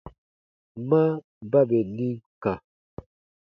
[0.87, 1.01] Ma
[1.51, 2.53] ba bè nim kã.